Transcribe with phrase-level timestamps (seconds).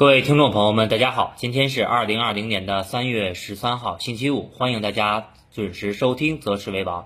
[0.00, 7.02] 各位听众朋友们，大家好，今天是二零二零年的三月十三号，星期五，欢迎大家准时收听《择时为王》。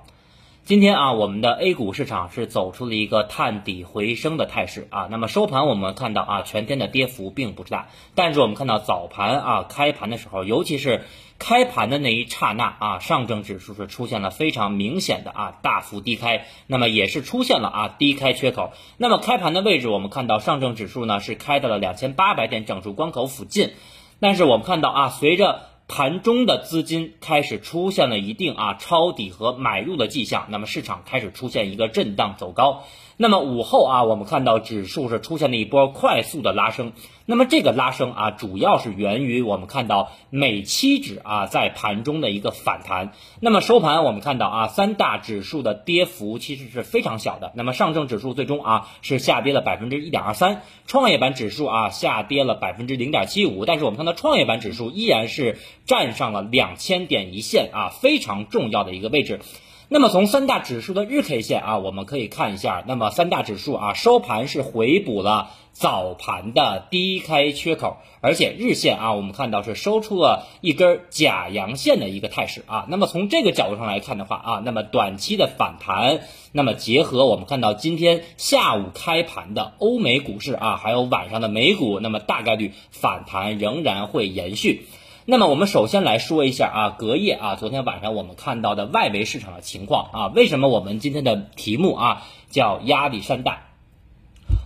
[0.64, 5.08] 今天啊，我们的 A 股市场是走出了一个探底回升的态势啊。
[5.10, 11.04] 那么收盘我们看到啊，全天的跌幅并不是大，但是我们看到早盘啊开盘的时候，尤其是
[11.38, 18.72] 开盘的那一刹那啊，上证指数是出现了非常明显的啊大幅低开，那么也是出现了啊低开缺口。
[18.96, 23.72] 那么开盘的位置我们看到上证指数呢是开到了两千八百点整数关口附近，
[24.18, 32.84] 但是我们看到啊，随着盘中的资金开始出现了一定啊抄底和买入的迹象，那么市场开始出现一个震荡走高。
[33.16, 36.92] 那么午后啊，我们看到指数是出现了一波快速的拉升。
[37.26, 43.12] 那么这个拉升啊，主要是源于我们看到美期指啊在盘中的一个反弹。
[43.40, 47.52] 那么收盘我们看到啊，三大指数的跌幅其实是非常小的。
[47.54, 53.64] 那么上证指数最终啊是下跌了百分之一点二三，创业板指数啊下跌了百分之零点七五。
[53.64, 59.40] 但是我们看到创业板指数依然是站上了两千点一线啊，非常重要的一个位置。
[59.88, 72.86] 那么从三大指数的日 K 线啊，我们可以看一下，那么三大指数啊收盘是回补了早盘的低开缺口，而且日线啊，我们看到是收出了一根假阳线的一个态势啊。
[72.88, 84.86] 那么从这个角度上来看的话啊，那么短期的反弹，那么结合我们看到今天下午开盘的欧美股市啊，还有晚上的美股，那么大概率反弹仍然会延续。
[85.26, 93.68] 那么我们首先来说一下啊，隔夜啊，昨天晚上我们看到的外围市场的情况啊，为什么我们今天的题目啊叫压力山大？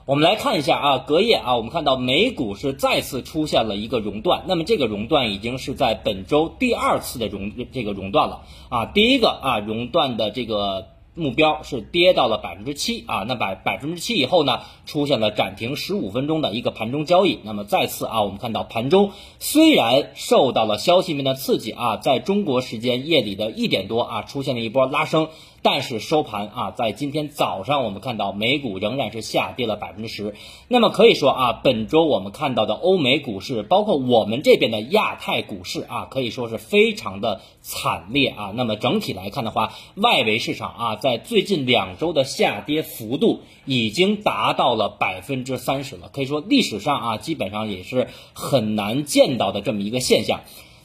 [0.04, 10.88] 我们来看一下啊，隔夜啊，我们看到美股是再次出现了一个熔断，那么这个熔断已经是在本周第二次的熔这个熔断了啊，第一个啊熔断的这个。
[11.18, 17.40] 目标是跌到了百分之七啊，那百百分之七以后呢，出现了暂停十五分钟的一个盘中交易。
[17.42, 25.28] 那么再次啊，我们看到盘中虽然受到了消息面的刺激啊，在中国时间夜里的一点多啊，出现了一波拉升。
[25.70, 30.34] 但是收盘啊，在今天早上我们看到美股仍然是下跌了百分之十。
[30.66, 38.50] 那么可以说啊，本周我们看到的欧美股市，包括我们这边的亚太股市啊，可以说是非常的惨烈啊。
[38.56, 50.40] 那么整体来看的话，外围市场啊，在最近两周的下跌幅度已经达到了百分之三十了，可以说历史上啊，基本上也是很难见到的这么一个现象。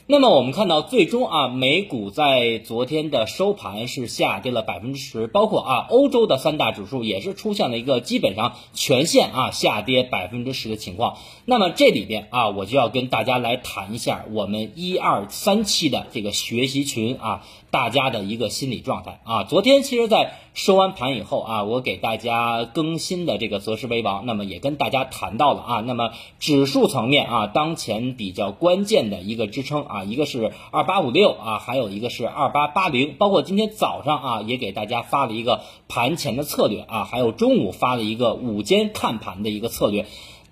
[0.06, 11.16] 那么我们看到，最终啊，美股在昨天的收盘是下跌了百分之十，包括啊，欧洲的三大指数也是出现了一个基本上全线啊下跌百分之十的情况。
[11.46, 17.42] 那么这里边啊，我就要跟大家来谈一下我们一二三期的这个学习群啊。
[17.70, 40.06] 大家的一个心理状态啊，昨天其实，在收完盘以后啊，我给大家更新的这个择时为王，那么也跟大家谈到了啊，那么指数层面啊，当前比较关键的一个支撑啊，一个是二八五六啊，还有一个是二八八零，包括今天早上啊，也给大家发了一个盘前的策略啊，还有中午发了一个午间看盘的一个策略。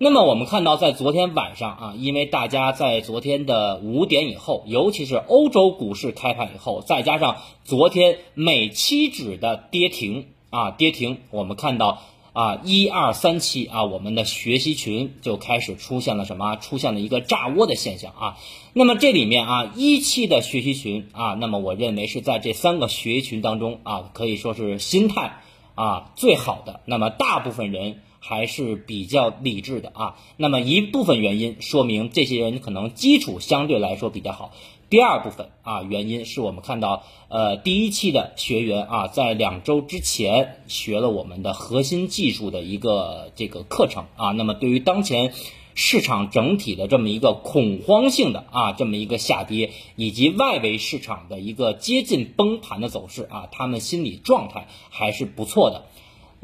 [0.04, 12.02] 那么我们看到，在昨天晚上啊，因为大家在昨天的五点以后，尤其是欧洲股市开盘以后，再加上昨天美期指的跌停啊，跌停，我们看到
[12.32, 16.56] 啊，一二三期啊，我们的学习群就开始出现了什么？
[16.56, 18.38] 出现了一个炸窝的现象啊。
[18.72, 25.38] 那么这里面啊，一期的学习群啊，那么我认为是在这三个学习群当中啊，可以说是心态
[25.76, 26.80] 啊最好的。
[26.86, 28.00] 那么大部分人。
[28.24, 34.52] 还是比较理智的啊，那么一部分原因说明这些人可能基础相对来说比较好。
[34.88, 45.32] 第二部分啊，原因是我们看到，呃，第一期的学员啊，在两周之前学了我们的核心技术的一个这个课程啊，那么对于当前
[45.74, 55.86] 市场整体的这么一个恐慌性的啊这么一个下跌，以及外围市场的一个接近崩盘的走势啊，他们心理状态还是不错的。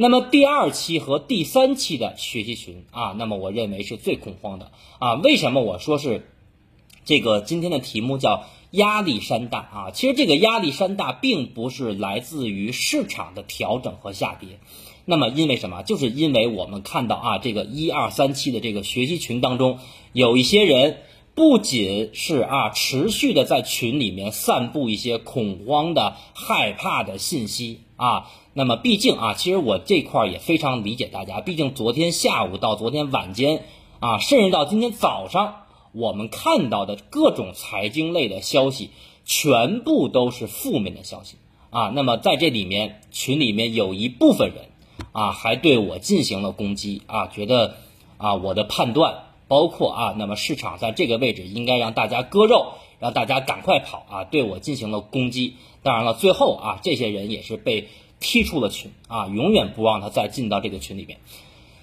[0.00, 4.70] 那么第二期和第三期的学习群啊，那么我认为是最恐慌的
[5.00, 5.14] 啊。
[5.14, 6.30] 为什么我说是
[7.04, 9.90] 这个今天的题目叫压力山大啊？
[9.92, 14.60] 其实这个压力山大并不是来自于市场的调整和下跌，
[15.04, 15.82] 那么因为什么？
[15.82, 19.80] 就是因为我们看到啊，这个一二三期的这个学习群当中，
[20.12, 20.98] 有一些人
[21.34, 28.30] 不仅是啊持续的在群里面散布一些恐慌的、害怕的信息啊。
[28.54, 31.42] 那么，毕竟啊，其实我这块也非常理解大家。
[31.42, 33.64] 毕竟昨天下午到昨天晚间，
[34.00, 38.90] 啊，甚至到今天早上，我们看到的各种财经类的消息，
[39.24, 41.36] 全部都是负面的消息
[41.70, 41.92] 啊。
[41.94, 44.70] 那么在这里面，群里面有一部分人
[45.12, 47.76] 啊，还对我进行了攻击啊，觉得
[48.16, 55.54] 啊，我的判断包括啊，那么市场在这个位置应该让大家割肉，让大家赶快跑啊，对我进行了攻击。
[55.82, 57.88] 当然了，最后啊，这些人也是被
[58.20, 61.18] 踢出了群啊，永远不让他再进到这个群里边。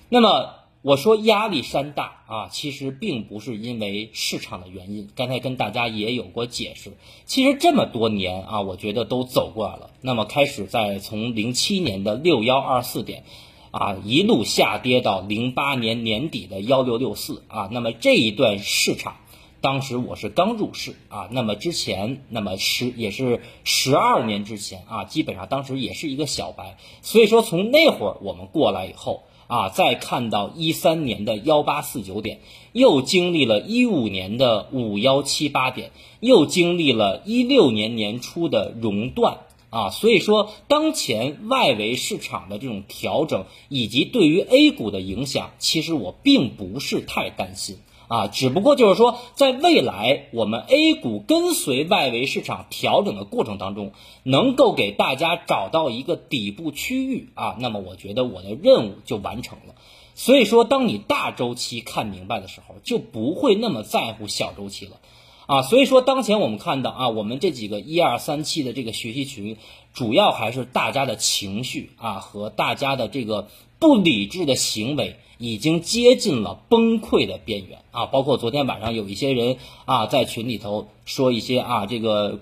[0.09, 0.49] 那么
[0.81, 6.93] 我说压力山大啊，其实并不是因为市场的原因，刚才跟大家也有过解释。
[7.25, 9.91] 其实这么多年啊，我觉得都走过来了。
[10.01, 13.23] 那么开始在从零七年的六幺二四点。
[13.71, 19.17] 啊，一路下跌到零八年年底的幺六六四啊，那么这一段市场，
[19.65, 32.41] 当时我是刚入市啊，那么之前那么十也是十二年之前啊，基本上当时也是一个小白，所以说从那会儿我们过来以后啊，再看到一三年的幺八四九点，
[32.73, 35.89] 又经历了一五年的五幺七八点，
[36.19, 39.39] 又经历了一六年年初的熔断。
[39.71, 53.91] 啊，所以说当前外围市场的这种调整以及对于 A 股的影响，其实我并不是太担心啊，只不过就是说，在未来我们 A 股跟随外围市场调整的过程当中，
[54.23, 59.75] 能够给大家找到一个底部区域啊，那么我觉得我的任务就完成了。
[60.13, 64.99] 所以说，当你大周期看明白的时候，就不会那么在乎小周期了。
[65.47, 69.57] 啊，所以说当前我们看到啊，我们这几个一二三期的这个学习群，
[69.93, 73.47] 主要还是大家的情绪啊和大家的这个
[73.79, 78.05] 不理智的行为，已经接近了崩溃的边缘啊。
[78.05, 82.39] 包括昨天晚上有一些人啊在群里头说一些啊这个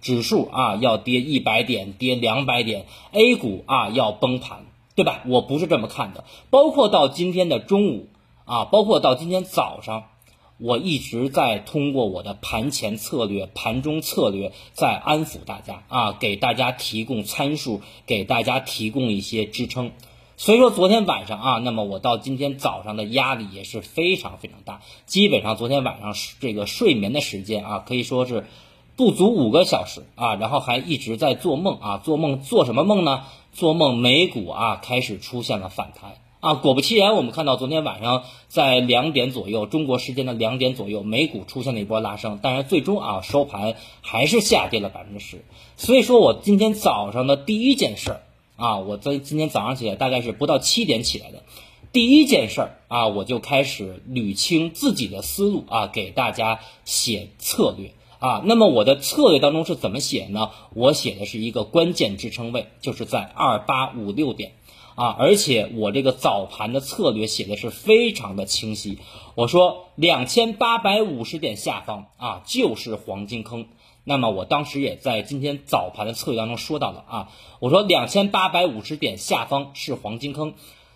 [0.00, 5.22] 指数啊要跌一百点，跌两百点，A 股啊要崩盘，对吧？
[5.26, 6.24] 我不是这么看的。
[6.50, 8.08] 包括到今天的中午
[8.44, 10.04] 啊，包括到今天早上。
[10.60, 19.92] 我一直在通过我的盘前策略、盘中策略，在安抚大家啊，给大家提供参数，给大家提供一些支撑。
[20.38, 28.46] 所以说，昨天晚上啊，那么我到今天早上的压力也是非常非常大，基本上昨天晚上这个睡眠的时间啊，可以说是
[28.94, 33.24] 不足五个小时啊，然后还一直在做梦啊，做梦做什么梦呢？
[33.52, 36.12] 做梦美股啊开始出现了反弹。
[36.38, 45.44] 啊，果不其然，我们看到昨天晚上在两点左右，中国时间的两点左右，美股出现了一波拉升，但是最终啊收盘还是下跌了百分之十。
[45.76, 48.20] 所以说我今天早上的第一件事儿
[48.58, 51.44] 啊，我在今天早上起来大概是不到七点起来的，
[51.92, 58.42] 第一件事儿啊，我就开始捋清自己的思路啊，给大家写策略啊。
[58.44, 60.50] 那么我的策略当中是怎么写呢？
[60.74, 64.54] 我写的是一个关键支撑位，就是在二八五六点。
[64.96, 68.98] 啊，而且我这个早盘的策略写的是非常的清晰。
[69.36, 73.68] 我说两千八百五十点下方啊，就是黄金坑。
[74.08, 77.28] 那么我当时也在今天早盘的策略当中说到了啊，
[77.60, 80.54] 我说两千八百五十点下方是黄金坑，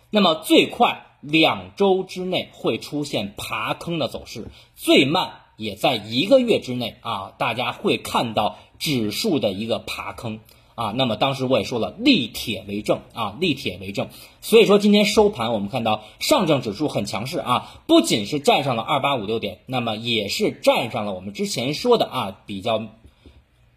[0.08, 10.40] 那么最快两周之内会出现爬坑的走势，最慢也在一个月之内啊，大家会看到指数的一个爬坑。
[10.74, 14.08] 啊，那么当时我也说了，立铁为证啊，立铁为证。
[14.40, 22.86] 所以说今天收盘，我们看到上证指数很强势啊，不仅是站上了二八五六点，那么也是站上了我们之前说的啊比较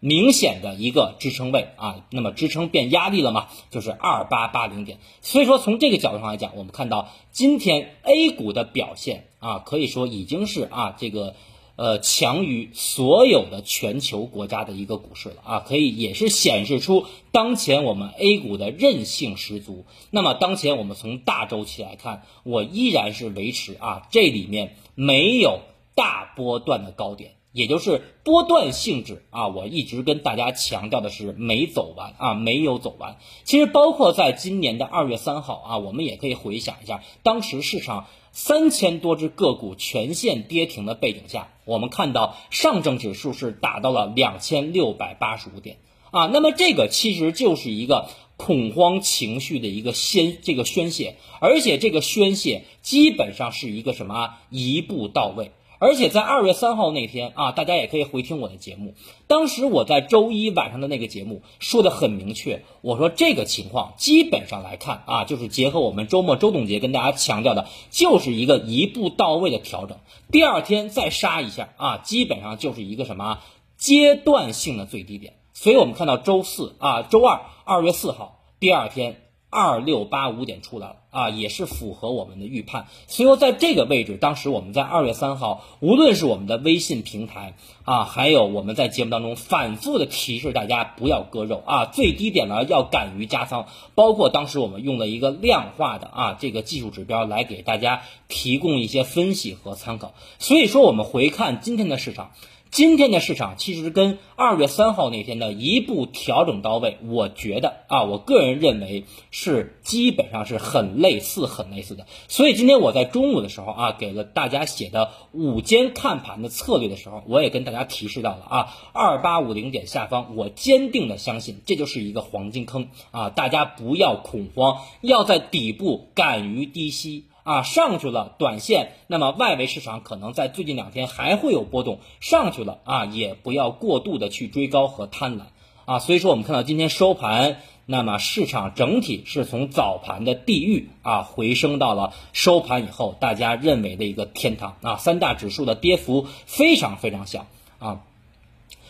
[0.00, 2.06] 明显的一个支撑位啊。
[2.10, 4.98] 那么支撑变压力了嘛，就是二八八零点。
[5.20, 11.34] 所以说从这个角度上来讲，我们看到今天 A 股的表现啊，可以说已经是啊这个。
[11.78, 19.84] 呃，强于所有的全球国家的一个股市了啊，可以也是显示出当前我们 A 股的韧性十足。
[20.10, 25.60] 那么当前我们从大周期来看，我依然是维持啊，这里面没有
[25.94, 33.16] 大波段的高点，也就是波段性质啊，我一直跟大家强调的是没走完啊，没有走完。
[33.44, 38.06] 其实包括在今年的二月三号啊，我们也可以回想一下，当时市场。
[38.38, 45.78] 三千多只个股全线跌停的背景下，我们看到上证指数是达到了两千六百八十五点
[46.10, 46.26] 啊。
[46.26, 55.52] 那么这个其实就是一个恐慌情绪的一个宣这个宣泄，而且这个宣泄基本上是一个什么一步到位。
[55.78, 58.94] 而且在二月三号那天啊，大家也可以回听我的节目。
[59.26, 69.98] 当时我在周一晚上的那个节目说的很明确，我说这个情况基本上来看啊，就是结合我们周末周总结跟大家强调的，就是一个一步到位的调整。
[70.32, 73.40] 第二天再杀一下啊，基本上就是一个什么
[73.76, 75.34] 阶段性的最低点。
[75.52, 79.25] 所以我们看到周四啊，周二二月四号，第二天。
[79.56, 82.88] 二六八五点出来了啊，也是符合我们的预判。
[83.06, 93.66] 所以说，在这个位置，当时我们在二月三号，无论是我们的微信平台啊，还有我们在节目当中反复的提示大家不要割肉啊，最低点呢要敢于加仓。
[93.94, 100.12] 包括当时我们用了一个量化的啊这个技术指标来给大家提供一些分析和参考。
[100.38, 102.32] 所以说，我们回看今天的市场。
[102.76, 112.06] 今天的市场其实跟二月三号那天的一步调整到位，我觉得啊，我个人认为是基本上是很类似、很类似的。
[112.28, 127.24] 所以今天我在中午的时候啊，给了大家写的午间看盘的策略的时候，我也跟大家提示到了啊，二八五零点下方，我坚定的相信这就是一个黄金坑啊，大家不要恐慌，要在底部敢于低吸。
[127.46, 135.42] 啊，上去了，短线，那么外围市场可能在最近两天还会有波动，上去了啊，也不要过度的去追高和贪婪
[135.84, 147.46] 啊，所以说我们看到今天收盘，那么市场整体是从早盘的地狱啊回升到了收盘以后大家认为的一个天堂啊，三大指数的跌幅非常非常小
[147.78, 148.00] 啊，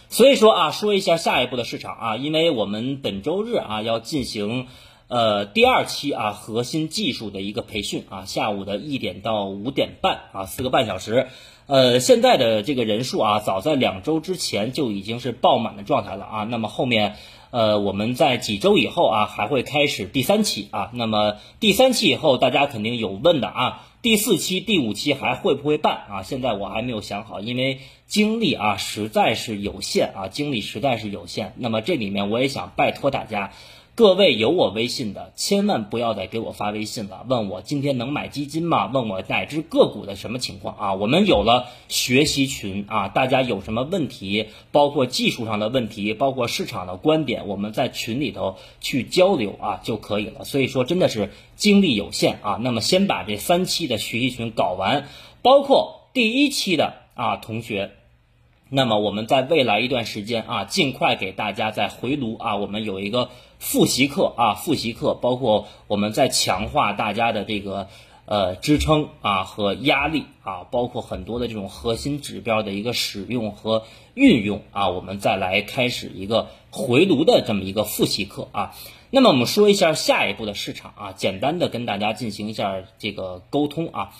[0.08, 4.66] 所以说啊，说一下下一步的市场啊，因为我们本周日啊要进行。
[5.08, 11.28] 呃，第二期啊，核心技术的一个培训啊，下午的一点到五点半啊，四个半小时。
[11.66, 16.42] 呃，现在的这个人数啊，早在两周之前就已经是爆满的状态了啊。
[16.42, 17.14] 那么后面，
[17.52, 20.90] 呃，我们在几周以后啊，还会开始第三期啊。
[20.92, 26.22] 那么第三期以后，大家肯定有问的啊，第四期、第五期还会不会办啊？
[26.24, 31.52] 现在我还没有想好，因为精力啊实在是有限啊，精力实在是有限。
[31.58, 33.52] 那么这里面我也想拜托大家。
[33.96, 38.90] 各位有我微信的，千万不要再给我发微信了，问我今天能买基金吗？
[38.92, 40.92] 问我乃至个股的什么情况啊？
[40.92, 50.44] 我们有了学习群啊，大家有什么问题，包括技术上的问题，包括市场的观点，我们在群里头去交流啊就可以了。
[50.44, 55.08] 所以说真的是精力有限啊，那么先把这三期的学习群搞完，
[55.40, 57.92] 包括第一期的啊同学。
[58.68, 67.88] 那么我们在未来一段时间啊，尽快给大家再回炉啊，我们有一个复习课啊，复习课包括我们在强化大家的这个
[68.26, 73.84] 呃支撑啊和压力啊，包括很多的这种核心指标的一个使用和
[74.14, 78.74] 运用啊，我们再来开始一个回炉的这么一个复习课啊。
[79.10, 84.12] 那么我们说一下下一步的市场啊，简单的跟大家进行一下这个沟通啊。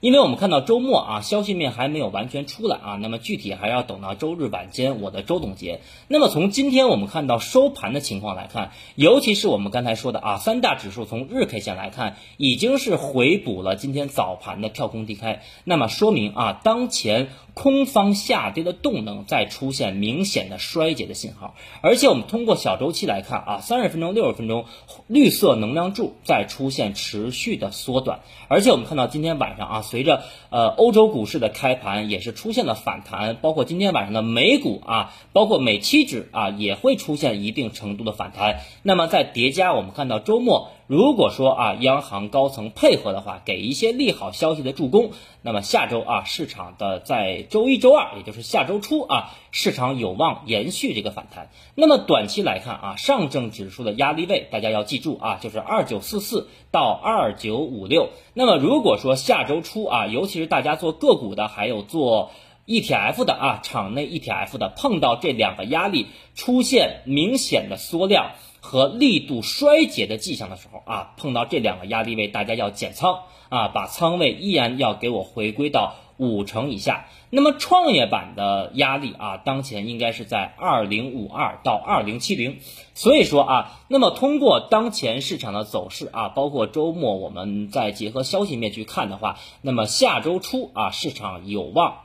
[0.00, 5.80] 因为我们看到周末啊，消息面还没有完全出来啊，那么具体还要等到周日晚间我的周总结。
[6.06, 21.54] 那么从今天我们看到收盘的情况来看，尤其是我们刚才说的啊，三大指数从日 K 线来看，已经是回补了今天早盘的跳空低开，那么说明啊，当前空方下跌的动能在出现明显的衰竭的信号。
[21.80, 24.66] 而且我们通过小周期来看啊，三十分钟、六十分钟
[25.06, 28.20] 绿色能量柱在出现持续的缩短。
[28.48, 29.82] 而且我们看到今天晚上啊。
[29.82, 38.60] 随着呃欧洲股市的开盘，也是出现了反弹，包括今天晚上的美股啊，包括美期指啊，也会出现一定程度的反弹。
[38.82, 40.72] 那么在叠加，我们看到周末。
[40.86, 45.10] 如果说啊，央行高层配合的话，给一些利好消息的助攻，
[45.42, 51.50] 那么下周啊，市场的在周一周二，也就是下周初啊，市场有望延续这个反弹。
[51.74, 58.10] 那么短期来看啊，上证指数的压力位，大家要记住啊，就是二九四四到二九五六。
[58.32, 62.30] 那么如果说下周初啊，尤其是大家做个股的，还有做
[62.66, 68.30] ETF 的啊，场内 ETF 的，碰到这两个压力出现明显的缩量。
[68.66, 77.06] 和力度衰竭的迹象的时候啊，碰到这两个压力位，大家要减仓啊，把仓位依然要给我回归到五成以下。
[77.30, 82.58] 那么创业板的压力啊，当前应该是在二零五二到二零七零。
[82.94, 91.98] 所以说啊，那么通过当前市场的走势啊，包括周末我们再结合消息面去看的话，那么下周初啊，市场有望。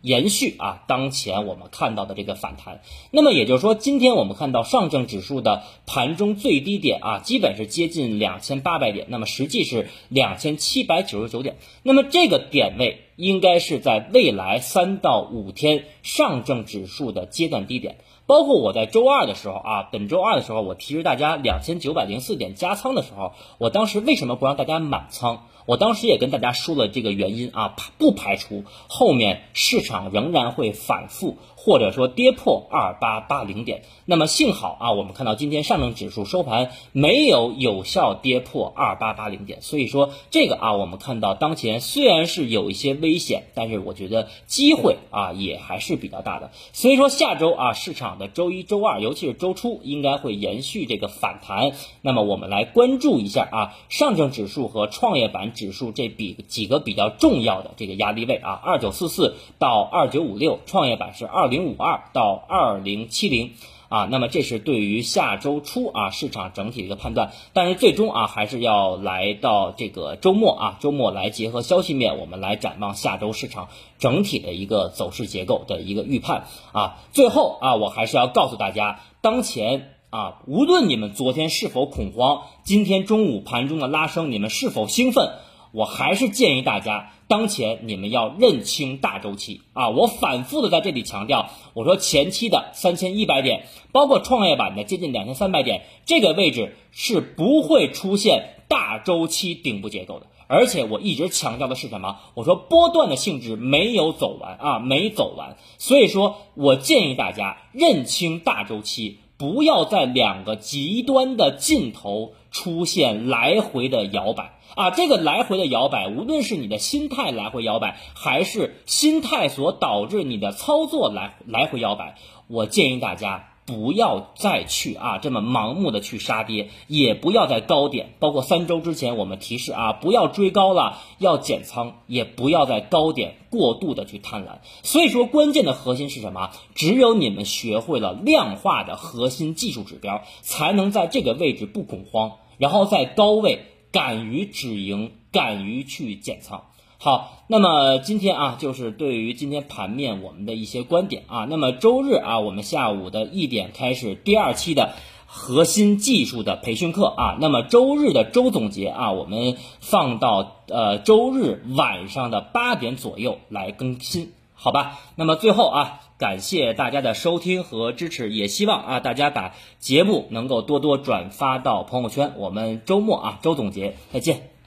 [0.00, 17.96] 延续啊，当前我们看到的这个反弹，那么也就是说，今天我们看到上证指数的盘中最低点啊，基本是接近两千八百点，那么实际是两千七百九十九点，那么这个点位应该是在未来三到五天上证指数的阶段低点。
[18.28, 25.46] 包括我在周二的时候啊，本周二的时候，我提示大家两千九百零四点加仓的时候，我当时为什么不让大家满仓？
[25.64, 31.38] 我当时也跟大家说了这个原因啊，不排除后面市场仍然会反复。
[31.60, 46.52] 或者说跌破二八八零点，那么幸好啊，我们看到今天上证指数收盘没有有效跌破二八八零点，所以说这个啊，我们看到当前虽然是有一些危险，但是我觉得机会啊也还是比较大的。
[46.72, 51.72] 所以说下周啊，市场的周一周二，尤其是周初，应该会延续这个反弹。
[52.00, 61.58] 那么我们来关注一下啊，上证指数和创业板指数这比几个比较重要的这个压力位啊，二九四四到二九五六，创业板是二零。
[61.58, 63.54] 零五二到二零七零
[63.88, 73.68] 啊，那么这是对于下周初啊市场整体的一个判断，但是最终啊还是要来到这个周末啊，周末来结合消息面，我们来展望下周市场
[73.98, 76.98] 整体的一个走势结构的一个预判啊。
[77.12, 85.30] 最后啊，我还是要告诉大家，当前啊，无论你们昨天是否恐慌，今天中午盘中的拉升，你们是否兴奋？
[85.72, 89.90] 我还是建议大家，当前你们要认清大周期啊！
[89.90, 100.26] 我反复的在这里强调，我说前期的三千一百点，包括创业板的接近两千三百点，这个位置是不会出现大周期顶部结构的。
[100.50, 102.20] 而且我一直强调的是什么？
[102.32, 105.58] 我说波段的性质没有走完啊，没走完。
[105.76, 114.58] 所以说我建议大家认清大周期，不要在两个极端的尽头出现来回的摇摆。
[114.74, 122.16] 啊，这个来回的摇摆，无论是你的心态来回摇摆，还是心态所导致你的操作来来回摇摆，
[122.48, 134.60] 我建议大家不要再去啊这么盲目的去杀跌，也不要在高点，包括三周之前我们提示啊不要追高了，要减仓，也不要在高点过度的去贪婪。
[134.82, 136.50] 所以说，关键的核心是什么？
[136.74, 143.66] 只有你们学会了量化的核心技术指标，才能在这个位置不恐慌，然后在高位。
[143.90, 146.64] 敢于止盈，敢于去减仓。
[147.00, 151.46] 好，那么今天啊，就是对于今天盘面我们的一些观点啊。
[151.48, 154.94] 那么周日啊，我们下午的一点开始第二期的
[155.26, 157.38] 核心技术的培训课啊。
[157.40, 164.98] 那么周日的周总结啊，我们放到呃周日晚上的八点左右来更新，好吧？
[165.14, 166.00] 那么最后啊。
[166.18, 172.32] 感谢大家的收听和支持，也希望啊大家把节目能够多多转发到朋友圈。
[172.38, 174.57] 我们周末啊周总结再见。